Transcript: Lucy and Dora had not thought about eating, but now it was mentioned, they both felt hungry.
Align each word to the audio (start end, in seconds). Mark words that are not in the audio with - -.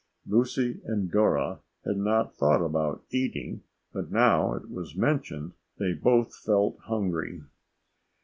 Lucy 0.25 0.81
and 0.83 1.11
Dora 1.11 1.59
had 1.85 1.95
not 1.97 2.33
thought 2.35 2.63
about 2.65 3.03
eating, 3.11 3.61
but 3.93 4.11
now 4.11 4.55
it 4.55 4.67
was 4.67 4.95
mentioned, 4.95 5.53
they 5.77 5.93
both 5.93 6.33
felt 6.35 6.79
hungry. 6.85 7.43